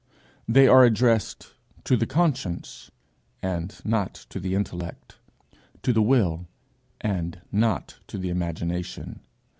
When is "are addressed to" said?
0.67-1.95